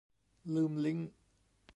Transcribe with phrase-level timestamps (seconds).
[0.53, 1.09] ลืมลิงก์